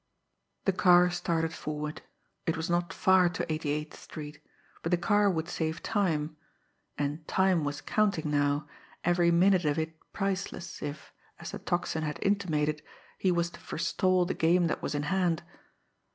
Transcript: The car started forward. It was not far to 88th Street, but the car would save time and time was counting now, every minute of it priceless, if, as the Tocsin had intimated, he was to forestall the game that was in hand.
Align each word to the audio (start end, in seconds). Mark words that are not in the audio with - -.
The 0.65 0.73
car 0.73 1.11
started 1.11 1.53
forward. 1.53 2.01
It 2.47 2.57
was 2.57 2.71
not 2.71 2.91
far 2.91 3.29
to 3.29 3.45
88th 3.45 3.93
Street, 3.93 4.39
but 4.81 4.89
the 4.91 4.97
car 4.97 5.29
would 5.29 5.47
save 5.47 5.83
time 5.83 6.37
and 6.97 7.27
time 7.27 7.63
was 7.63 7.81
counting 7.81 8.31
now, 8.31 8.67
every 9.03 9.29
minute 9.29 9.63
of 9.65 9.77
it 9.77 9.95
priceless, 10.11 10.81
if, 10.81 11.13
as 11.37 11.51
the 11.51 11.59
Tocsin 11.59 12.01
had 12.01 12.17
intimated, 12.23 12.81
he 13.19 13.31
was 13.31 13.51
to 13.51 13.59
forestall 13.59 14.25
the 14.25 14.33
game 14.33 14.65
that 14.65 14.81
was 14.81 14.95
in 14.95 15.03
hand. 15.03 15.43